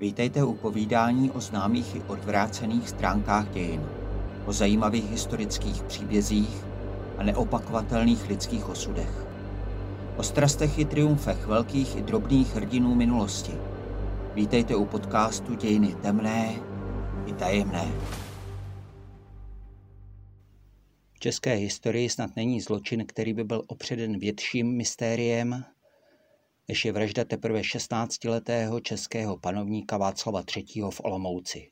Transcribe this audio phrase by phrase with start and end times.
[0.00, 3.82] Vítejte u povídání o známých i odvrácených stránkách dějin,
[4.46, 6.64] o zajímavých historických příbězích
[7.18, 9.26] a neopakovatelných lidských osudech.
[10.16, 13.52] O strastech i triumfech velkých i drobných hrdinů minulosti.
[14.34, 16.54] Vítejte u podcastu Dějiny temné
[17.26, 17.92] i tajemné.
[21.12, 25.64] V české historii snad není zločin, který by byl opředen větším mystériem
[26.70, 30.82] než je vražda teprve 16-letého českého panovníka Václava III.
[30.90, 31.70] v Olomouci.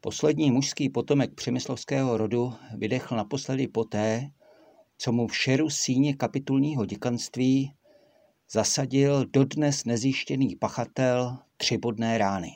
[0.00, 4.30] Poslední mužský potomek přemyslovského rodu vydechl naposledy poté,
[4.98, 7.74] co mu v šeru síně kapitulního děkanství
[8.50, 12.52] zasadil dodnes nezjištěný pachatel tři bodné rány.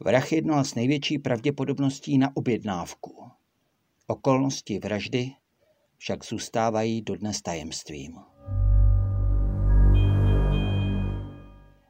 [0.00, 3.30] Vrah jednal s největší pravděpodobností na objednávku.
[4.06, 5.32] Okolnosti vraždy
[5.96, 8.31] však zůstávají dodnes tajemstvím.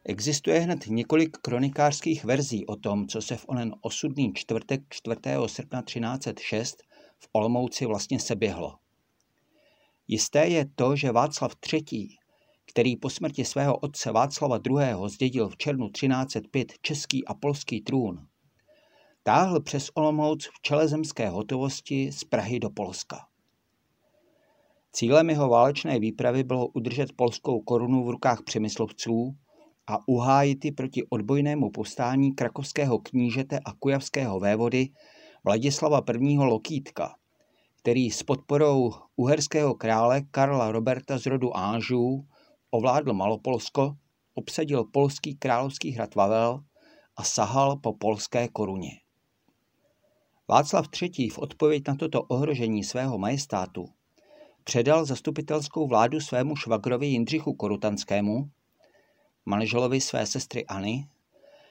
[0.04, 5.16] Existuje hned několik kronikářských verzí o tom, co se v onen osudný čtvrtek 4.
[5.46, 6.82] srpna 1306
[7.18, 8.78] v Olomouci vlastně seběhlo.
[10.08, 12.08] Jisté je to, že Václav III.,
[12.66, 15.08] který po smrti svého otce Václava II.
[15.08, 18.26] zdědil v červnu 1305 český a polský trůn,
[19.22, 23.26] táhl přes Olomouc v čele zemské hotovosti z Prahy do Polska.
[24.92, 29.36] Cílem jeho válečné výpravy bylo udržet polskou korunu v rukách přemyslovců
[29.86, 34.88] a uhájit ji proti odbojnému povstání krakovského knížete a kujavského vévody
[35.44, 36.36] Vladislava I.
[36.36, 37.14] Lokítka,
[37.78, 42.26] který s podporou uherského krále Karla Roberta z rodu Ážů
[42.70, 43.96] ovládl Malopolsko,
[44.34, 46.64] obsadil polský královský hrad Vavel
[47.16, 48.90] a sahal po polské koruně.
[50.48, 51.28] Václav III.
[51.28, 53.84] v odpověď na toto ohrožení svého majestátu
[54.64, 58.50] předal zastupitelskou vládu svému švagrovi Jindřichu Korutanskému,
[59.46, 61.08] manželovi své sestryAny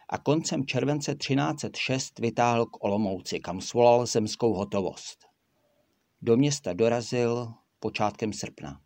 [0.09, 5.25] a koncem července 1306 vytáhl k Olomouci, kam svolal zemskou hotovost.
[6.22, 8.81] Do města dorazil počátkem srpna.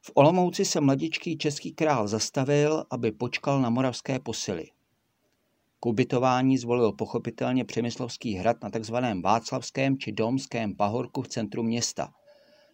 [0.00, 4.64] V Olomouci se mladičký český král zastavil, aby počkal na moravské posily.
[5.80, 8.94] K ubytování zvolil pochopitelně Přemyslovský hrad na tzv.
[9.22, 12.12] Václavském či Domském pahorku v centru města.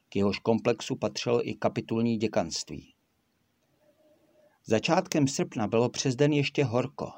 [0.08, 2.94] K jehož komplexu patřilo i kapitulní děkanství.
[4.64, 7.12] Začátkem srpna bylo přes den ještě horko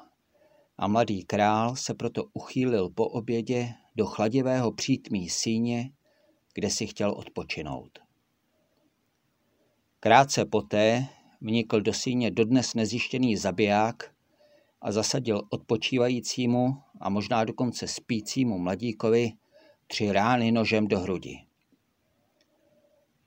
[0.77, 5.91] a mladý král se proto uchýlil po obědě do chladivého přítmí síně,
[6.53, 7.99] kde si chtěl odpočinout.
[9.99, 11.07] Krátce poté
[11.41, 14.11] vnikl do síně dodnes nezjištěný zabiják
[14.81, 19.31] a zasadil odpočívajícímu a možná dokonce spícímu mladíkovi
[19.87, 21.39] tři rány nožem do hrudi.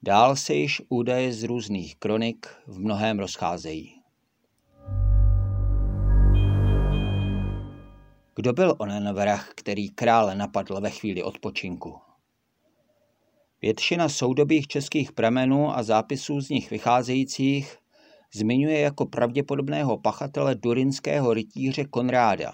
[0.03, 3.96] Dál se již údaje z různých kronik v mnohém rozcházejí.
[8.39, 12.01] Kdo byl onen vrah, který krále napadl ve chvíli odpočinku?
[13.63, 17.77] Většina soudobých českých pramenů a zápisů z nich vycházejících
[18.35, 22.53] zmiňuje jako pravděpodobného pachatele durinského rytíře Konráda,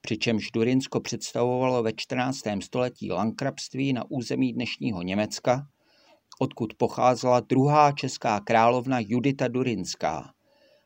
[0.00, 2.40] přičemž Durinsko představovalo ve 14.
[2.62, 5.66] století lankrabství na území dnešního Německa,
[6.38, 10.32] odkud pocházela druhá česká královna Judita Durinská,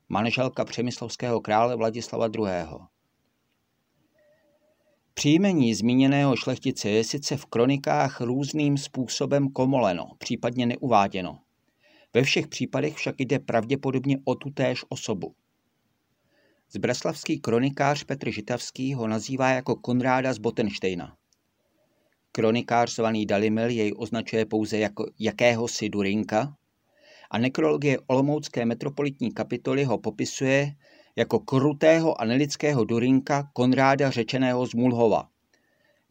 [0.08, 2.89] manželka přemyslovského krále Vladislava II.
[5.20, 11.38] Příjmení zmíněného šlechtice je sice v kronikách různým způsobem komoleno, případně neuváděno.
[12.14, 15.34] Ve všech případech však jde pravděpodobně o tutéž osobu.
[16.70, 21.16] Zbreslavský kronikář Petr Žitavský ho nazývá jako Konráda z Botenštejna.
[22.32, 26.56] Kronikář zvaný Dalimil jej označuje pouze jako jakéhosi Durinka
[27.30, 30.74] a nekrologie Olomoucké metropolitní kapitoly ho popisuje
[31.16, 35.28] jako krutého a nelidského Durinka Konráda řečeného z Mulhova.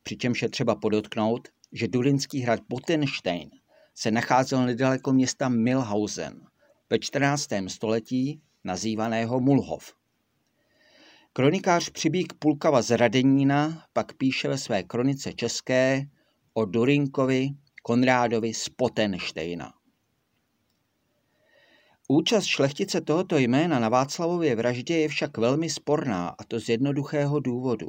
[0.03, 3.49] Přičemž je třeba podotknout, že durinský hrad Botenstein
[3.95, 6.41] se nacházel nedaleko města Milhausen
[6.89, 7.47] ve 14.
[7.67, 9.93] století nazývaného Mulhov.
[11.33, 16.05] Kronikář Přibík Pulkava z Radenína pak píše ve své kronice české
[16.53, 17.49] o Durinkovi
[17.83, 19.78] Konrádovi z Potenštejna.
[22.11, 27.39] Účast šlechtice tohoto jména na Václavově vraždě je však velmi sporná, a to z jednoduchého
[27.39, 27.87] důvodu.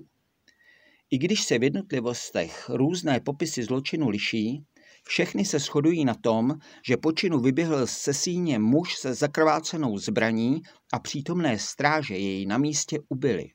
[1.11, 4.65] I když se v jednotlivostech různé popisy zločinu liší,
[5.05, 6.55] všechny se shodují na tom,
[6.87, 10.63] že počinu vyběhl z sesíně muž se zakrvácenou zbraní
[10.93, 13.51] a přítomné stráže jej na místě ubili.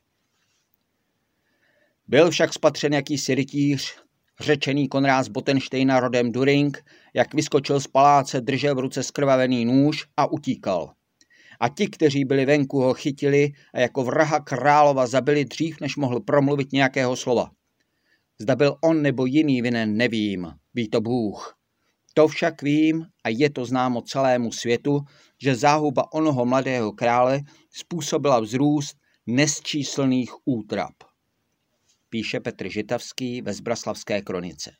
[2.08, 3.94] Byl však spatřen jakýsi rytíř,
[4.40, 6.84] řečený Konrád Botenštejna rodem During,
[7.16, 10.92] jak vyskočil z paláce, držel v ruce skrvavený nůž a utíkal.
[11.60, 16.20] A ti, kteří byli venku, ho chytili a jako vraha králova zabili dřív, než mohl
[16.20, 17.50] promluvit nějakého slova.
[18.38, 21.56] Zda byl on nebo jiný vinen, nevím, ví to Bůh.
[22.14, 25.00] To však vím a je to známo celému světu,
[25.42, 27.40] že záhuba onoho mladého krále
[27.70, 28.96] způsobila vzrůst
[29.26, 30.94] nesčíslných útrap.
[32.08, 34.70] Píše Petr Žitavský ve Zbraslavské kronice.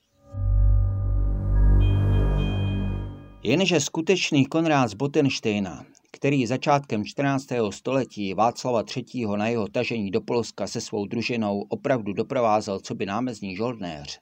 [3.46, 7.46] Jenže skutečný Konrád z Botenštejna, který začátkem 14.
[7.70, 9.26] století Václava III.
[9.36, 14.20] na jeho tažení do Polska se svou družinou opravdu doprovázel co by námezní žoldnéř,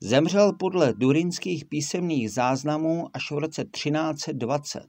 [0.00, 4.88] zemřel podle durinských písemných záznamů až v roce 1320.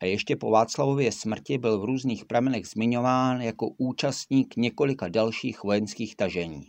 [0.00, 6.16] A ještě po Václavově smrti byl v různých pramenech zmiňován jako účastník několika dalších vojenských
[6.16, 6.64] tažení.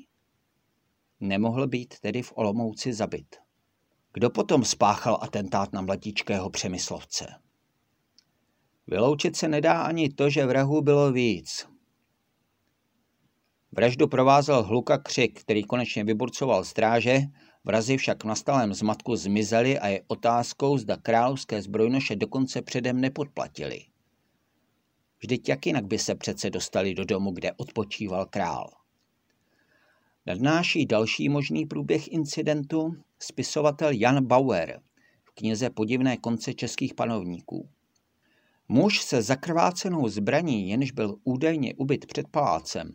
[1.19, 3.48] Nemohl být tedy v Olomouci zabit.
[4.13, 7.27] Kdo potom spáchal atentát na mladíčkého přemyslovce?
[8.87, 11.67] Vyloučit se nedá ani to, že vrahů bylo víc.
[13.71, 17.21] Vraždu provázel hluka křik, který konečně vyburcoval stráže,
[17.63, 23.85] vrazy však v nastalém zmatku zmizely a je otázkou, zda královské zbrojnoše dokonce předem nepodplatili.
[25.19, 28.69] Vždyť jak jinak by se přece dostali do domu, kde odpočíval král.
[30.25, 34.81] Nadnáší další možný průběh incidentu spisovatel Jan Bauer
[35.23, 37.69] v knize Podivné konce českých panovníků.
[38.67, 42.91] Muž se zakrvácenou zbraní, jenž byl údajně ubyt před palácem,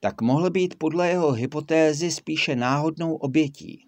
[0.00, 3.86] tak mohl být podle jeho hypotézy spíše náhodnou obětí.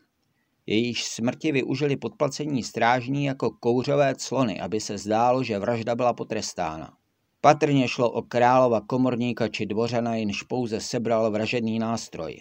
[0.67, 6.93] Jejíž smrti využili podplacení strážní jako kouřové clony, aby se zdálo, že vražda byla potrestána.
[7.41, 12.41] Patrně šlo o králova komorníka či dvořana, jenž pouze sebral vražedný nástroj.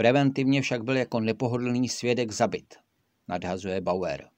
[0.00, 2.74] Preventivně však byl jako nepohodlný svědek zabit,
[3.28, 4.28] nadhazuje Bauer.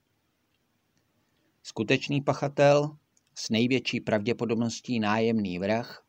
[1.63, 2.97] Skutečný pachatel,
[3.35, 6.07] s největší pravděpodobností nájemný vrah,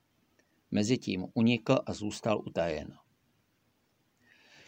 [0.71, 2.97] mezitím unikl a zůstal utajen.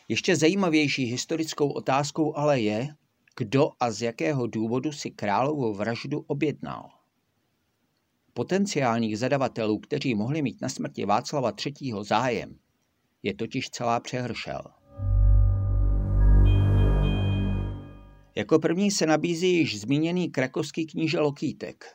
[0.07, 2.88] Ještě zajímavější historickou otázkou ale je,
[3.38, 6.89] kdo a z jakého důvodu si královou vraždu objednal.
[8.33, 11.94] Potenciálních zadavatelů, kteří mohli mít na smrti Václava III.
[12.01, 12.59] zájem,
[13.24, 14.62] je totiž celá přehršel.
[18.36, 21.86] Jako první se nabízí již zmíněný krakovský kníže Lokýtek.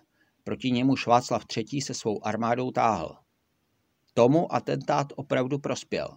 [0.45, 1.81] Proti němu Václav III.
[1.81, 3.17] se svou armádou táhl.
[4.15, 6.09] Tomu atentát opravdu prospěl.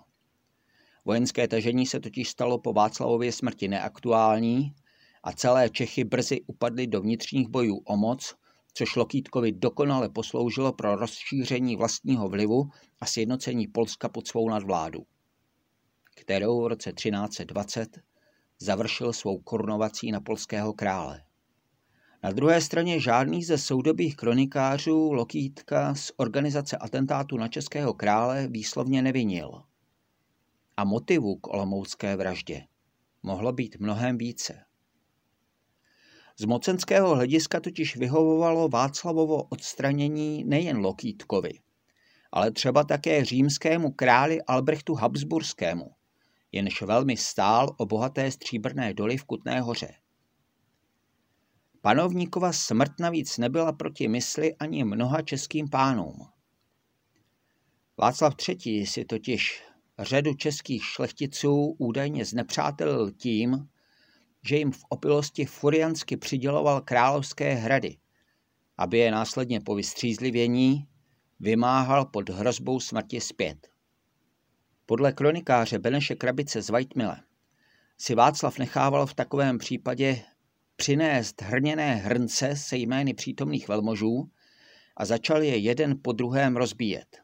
[1.05, 4.75] Vojenské tažení se totiž stalo po Václavově smrti neaktuální
[5.23, 8.35] a celé Čechy brzy upadly do vnitřních bojů o moc,
[8.73, 12.69] což Lokýtkovi dokonale posloužilo pro rozšíření vlastního vlivu
[13.01, 15.05] a sjednocení Polska pod svou nadvládu,
[16.15, 17.99] kterou v roce 1320
[18.59, 21.23] završil svou korunovací na polského krále.
[22.23, 29.01] Na druhé straně žádný ze soudobých kronikářů Lokýtka z organizace atentátu na českého krále výslovně
[29.01, 29.63] nevinil.
[30.77, 32.65] A motivu k olomoucké vraždě
[33.23, 34.63] mohlo být mnohem více.
[36.39, 41.59] Z mocenského hlediska totiž vyhovovalo Václavovo odstranění nejen Lokýtkovi,
[42.31, 45.91] ale třeba také římskému králi Albrechtu Habsburskému,
[46.51, 49.93] jenž velmi stál o bohaté stříbrné doly v Kutné hoře.
[51.81, 56.27] Panovníkova smrt navíc nebyla proti mysli ani mnoha českým pánům.
[57.97, 58.85] Václav III.
[58.85, 59.63] si totiž
[59.99, 63.69] řadu českých šlechticů údajně znepřátelil tím,
[64.43, 67.97] že jim v opilosti furiansky přiděloval královské hrady,
[68.77, 70.87] aby je následně po vystřízlivění
[71.39, 73.67] vymáhal pod hrozbou smrti zpět.
[74.85, 77.17] Podle kronikáře Beneše Krabice z Vajtmile
[77.97, 80.21] si Václav nechával v takovém případě
[80.75, 84.29] přinést hrněné hrnce se jmény přítomných velmožů
[84.97, 87.17] a začal je jeden po druhém rozbíjet.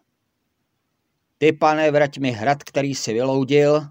[1.38, 3.90] Ty, pane, vrať mi hrad, který si vyloudil,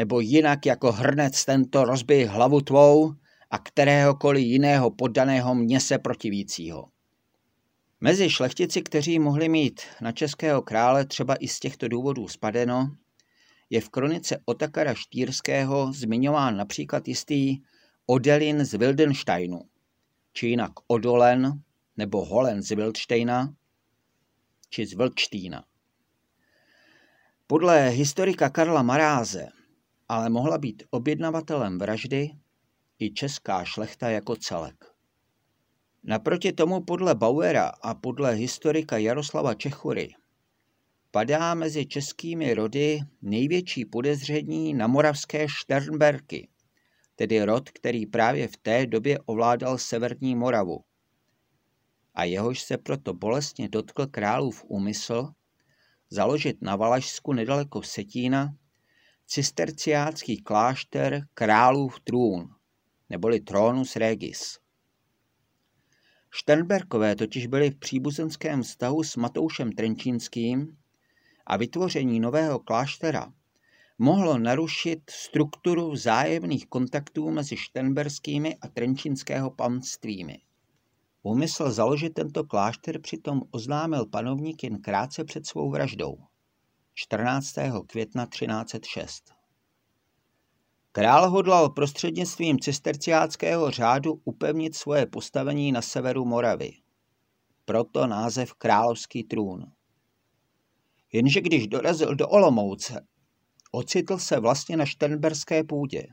[0.00, 3.14] nebo jinak jako hrnec tento rozbij hlavu tvou
[3.50, 6.88] a kteréhokoliv jiného poddaného mě se protivícího.
[8.00, 12.96] Mezi šlechtici, kteří mohli mít na českého krále třeba i z těchto důvodů spadeno,
[13.70, 17.58] je v kronice Otakara Štýrského zmiňován například jistý
[18.06, 19.60] Odelin z Wildensteinu,
[20.32, 21.60] či jinak Odolen
[21.96, 23.54] nebo Holen z Wildsteina,
[24.70, 25.64] či z Vlčtína.
[27.46, 29.59] Podle historika Karla Maráze
[30.10, 32.30] ale mohla být objednavatelem vraždy
[32.98, 34.84] i česká šlechta jako celek.
[36.04, 40.14] Naproti tomu podle Bauera a podle historika Jaroslava Čechury
[41.10, 46.48] padá mezi českými rody největší podezření na moravské Šternberky,
[47.16, 50.84] tedy rod, který právě v té době ovládal severní Moravu.
[52.14, 55.28] a jehož se proto bolestně dotkl králův úmysl
[56.10, 58.54] založit na Valašsku nedaleko Setína
[59.32, 62.54] cisterciácký klášter králův trůn,
[63.10, 64.58] neboli Tronus Regis.
[66.30, 70.76] Šternberkové totiž byli v příbuzenském vztahu s Matoušem Trenčínským
[71.46, 73.32] a vytvoření nového kláštera
[73.98, 80.38] mohlo narušit strukturu vzájemných kontaktů mezi štenberskými a trenčínského panstvími.
[81.22, 86.18] Úmysl založit tento klášter přitom oznámil panovník jen krátce před svou vraždou,
[87.02, 87.54] 14.
[87.86, 89.24] května 1306.
[90.92, 96.72] Král hodlal prostřednictvím cisterciáckého řádu upevnit svoje postavení na severu Moravy.
[97.64, 99.66] Proto název královský trůn.
[101.12, 103.06] Jenže když dorazil do Olomouce,
[103.72, 106.06] ocitl se vlastně na šternberské půdě.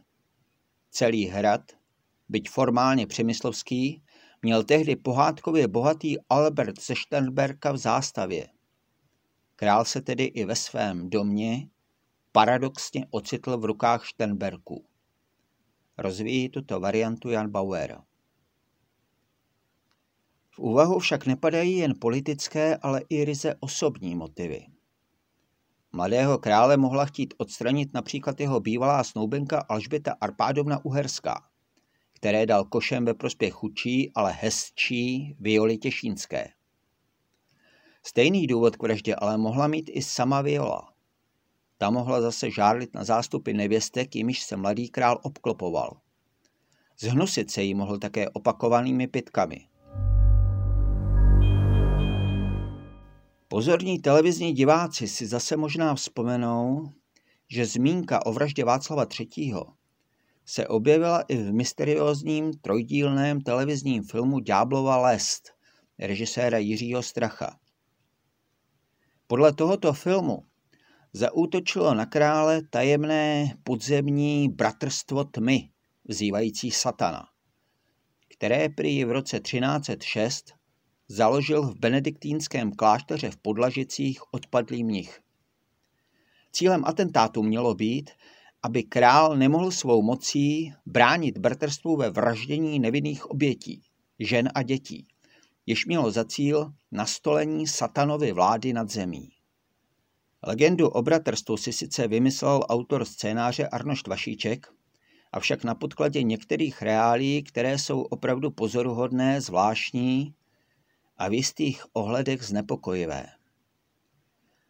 [0.91, 1.61] Celý hrad,
[2.29, 4.03] byť formálně přemyslovský,
[4.41, 8.47] měl tehdy pohádkově bohatý Albert ze Šternberka v zástavě.
[9.59, 11.69] Král se tedy i ve svém domě
[12.31, 14.85] paradoxně ocitl v rukách Šternberků.
[15.97, 18.01] Rozvíjí tuto variantu Jan Bauer.
[20.49, 24.65] V úvahu však nepadají jen politické, ale i ryze osobní motivy.
[25.91, 31.43] Mladého krále mohla chtít odstranit například jeho bývalá snoubenka Alžběta Arpádovna Uherská,
[32.13, 36.56] které dal košem ve prospěch chudší, ale hezčí Violi Těšínské.
[38.07, 40.93] Stejný důvod k vraždě ale mohla mít i sama Viola.
[41.77, 45.97] Ta mohla zase žárlit na zástupy nevěstek, jimiž se mladý král obklopoval.
[46.99, 49.67] Zhnusit se jí mohl také opakovanými pitkami.
[53.47, 56.91] Pozorní televizní diváci si zase možná vzpomenou,
[57.49, 59.53] že zmínka o vraždě Václava III.
[60.45, 65.51] se objevila i v mysteriózním trojdílném televizním filmu Ďáblova lest
[65.99, 67.59] režiséra Jiřího Stracha.
[69.27, 70.43] Podle tohoto filmu
[71.13, 75.69] zaútočilo na krále tajemné podzemní bratrstvo tmy,
[76.07, 77.27] vzývající satana,
[78.27, 80.53] které prý v roce 1306
[81.07, 85.19] založil v benediktínském klášteře v Podlažicích odpadlý mnich.
[86.51, 88.09] Cílem atentátu mělo být,
[88.63, 93.83] aby král nemohl svou mocí bránit bratrstvu ve vraždění nevinných obětí,
[94.19, 95.07] žen a dětí,
[95.67, 99.29] jež mělo za cíl nastolení satanovy vlády nad zemí.
[100.43, 104.67] Legendu o bratrstvu si sice vymyslel autor scénáře Arnošt Vašíček,
[105.31, 110.33] avšak na podkladě některých reálí, které jsou opravdu pozoruhodné, zvláštní
[111.17, 113.27] a v jistých ohledech znepokojivé.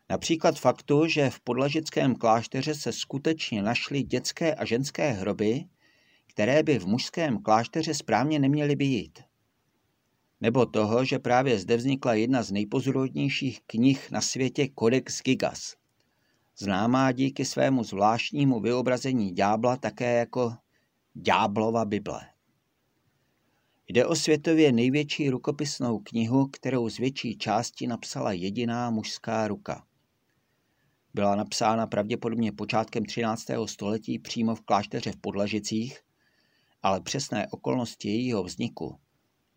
[0.10, 5.66] Například faktu, že v podlažickém klášteře se skutečně našly dětské a ženské hroby,
[6.28, 9.27] které by v mužském klášteře správně neměly být.
[10.42, 15.76] Nebo toho, že právě zde vznikla jedna z nejpozoruhodnějších knih na světě Codex Gigas,
[16.58, 20.56] známá díky svému zvláštnímu vyobrazení ďábla také jako
[21.14, 22.20] Ďáblova Bible.
[23.88, 29.86] Jde o světově největší rukopisnou knihu, kterou z větší části napsala jediná mužská ruka.
[31.14, 33.46] Byla napsána pravděpodobně počátkem 13.
[33.66, 36.00] století přímo v klášteře v Podlažicích,
[36.84, 39.00] ale přesné okolnosti jejího vzniku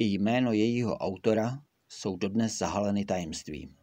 [0.00, 3.76] i jméno jejího autora jsou dodnes zahaleny tajemstvím.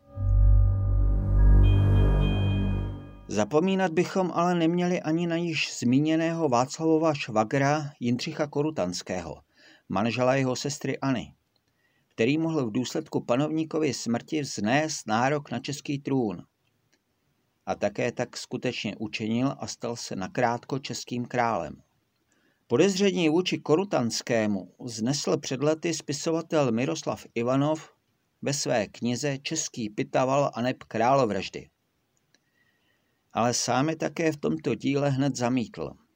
[3.28, 9.42] Zapomínat bychom ale neměli ani na již zmíněného Václavova švagra Jindřicha Korutanského–
[9.90, 11.34] manžela jeho sestryAny,
[12.14, 16.44] který mohl v důsledku panovníkovy smrti vznést nárok na český trůn.
[17.66, 21.82] A také tak skutečně učinil a stal se nakrátko českým králem.
[22.68, 27.94] Podezření vůči Korutanskému znesl před lety spisovatel Miroslav Ivanov
[28.42, 31.70] ve své knize Český pitaval a neb královraždy.
[33.34, 35.92] Ale sám je také v tomto díle hned zamítl–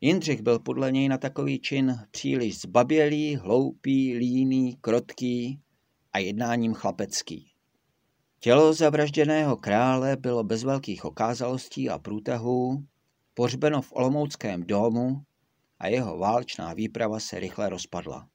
[0.00, 5.60] Jindřich byl podle něj na takový čin příliš zbabělý, hloupý, líný, krotký
[6.12, 7.52] a jednáním chlapecký.
[8.40, 12.84] Tělo zavražděného krále bylo bez velkých okázalostí a průtahů
[13.38, 15.22] pořbeno v Olomouckém domu
[15.78, 18.28] a jeho válečná výprava se rychle rozpadla.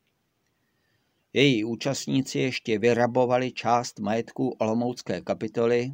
[1.33, 5.93] Její účastníci ještě vyrabovali část majetků Olomoucké kapitoly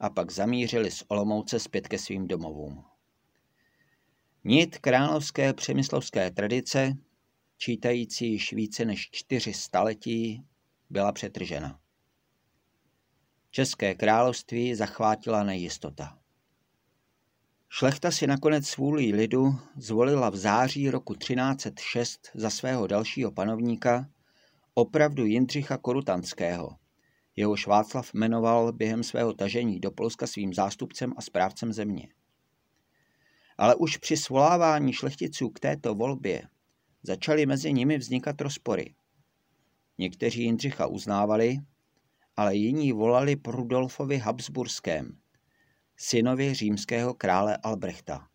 [0.00, 2.84] a pak zamířili z Olomouce zpět ke svým domovům.
[4.44, 6.92] Nit královské přemyslovské tradice,
[7.56, 10.44] čítající již více než čtyři staletí,
[10.90, 11.80] byla přetržena.
[13.50, 16.21] České království zachvátila nejistota.
[17.74, 24.08] Šlechta si nakonec svůlí lidu zvolila v září roku 1306 za svého dalšího panovníka
[24.74, 26.76] opravdu Jindřicha Korutanského,
[27.36, 32.08] jehož Václav jmenoval během svého tažení do Polska svým zástupcem a správcem země.
[33.58, 36.48] Ale už při svolávání šlechticů k této volbě
[37.02, 38.94] začaly mezi nimi vznikat rozpory.
[39.98, 41.58] Někteří Jindřicha uznávali,
[42.36, 45.21] ale jiní volali po Rudolfovi Habsburském,
[45.96, 48.28] synovi římského krále Albrechta.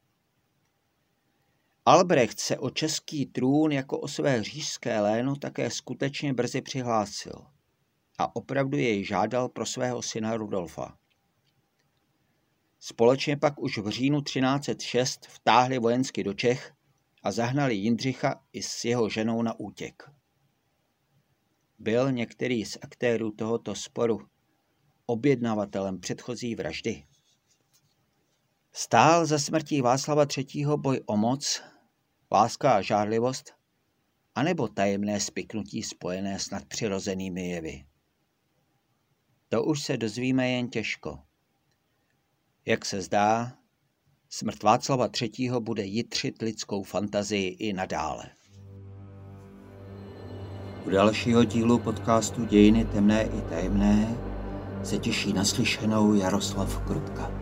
[1.86, 7.46] Albrecht se o český trůn jako o své říšské léno také skutečně brzy přihlásil
[8.18, 10.98] a opravdu jej žádal pro svého syna Rudolfa.
[12.80, 16.74] Společně pak už v říjnu 1306 vtáhli vojensky do Čech
[17.24, 20.04] a zahnali Jindřicha i s jeho ženou na útěk.
[21.80, 24.28] Byl některý z aktérů tohoto sporu
[25.06, 27.07] objednavatelem předchozí vraždy.
[28.80, 30.66] Stál za smrtí Václava III.
[30.76, 31.62] boj o moc,
[32.32, 33.54] láska a žárlivost,
[34.36, 37.86] anebo tajemné spiknutí spojené s nadpřirozenými jevy.
[39.50, 41.20] To už se dozvíme jen těžko.
[42.66, 43.58] Jak se zdá,
[44.30, 45.52] smrt Václava III.
[45.60, 48.30] bude jitřit lidskou fantazii i nadále.
[50.86, 54.18] U dalšího dílu podcastu Dějiny temné i tajemné
[54.84, 57.37] se těší naslyšenou Jaroslav Krutka.